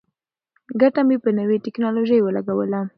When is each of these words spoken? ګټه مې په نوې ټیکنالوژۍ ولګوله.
ګټه 0.81 1.01
مې 1.07 1.17
په 1.23 1.29
نوې 1.39 1.57
ټیکنالوژۍ 1.65 2.19
ولګوله. 2.21 2.81